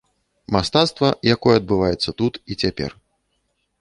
Мастацтва, 0.55 1.09
якое 1.35 1.55
адбываецца 1.61 2.09
тут 2.23 2.33
і 2.53 2.59
цяпер. 2.65 2.91